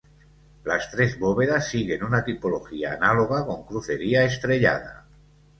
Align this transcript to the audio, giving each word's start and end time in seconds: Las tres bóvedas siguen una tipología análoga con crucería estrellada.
Las 0.63 0.89
tres 0.89 1.19
bóvedas 1.19 1.67
siguen 1.67 2.03
una 2.03 2.25
tipología 2.25 2.93
análoga 2.93 3.45
con 3.45 3.63
crucería 3.63 4.23
estrellada. 4.23 5.05